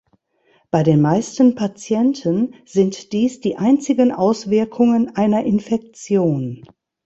Bei 0.71 0.81
den 0.81 0.99
meisten 0.99 1.53
Patienten 1.53 2.55
sind 2.65 3.11
dies 3.13 3.39
die 3.39 3.57
einzigen 3.57 4.11
Auswirkungen 4.11 5.15
einer 5.15 5.43
Infektion. 5.43 6.63